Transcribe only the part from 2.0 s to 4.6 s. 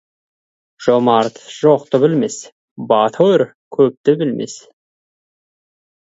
білмес, батыр көпті білмес.